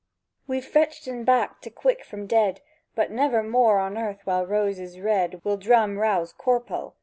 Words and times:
"We've 0.47 0.65
fetched 0.65 1.07
en 1.07 1.25
back 1.25 1.61
to 1.61 1.69
quick 1.69 2.03
from 2.03 2.25
dead; 2.25 2.61
But 2.95 3.11
never 3.11 3.43
more 3.43 3.77
on 3.77 3.99
earth 3.99 4.21
while 4.25 4.47
rose 4.47 4.79
is 4.79 4.99
red 4.99 5.39
Will 5.45 5.57
drum 5.57 5.99
rouse 5.99 6.33
Corpel!" 6.33 6.95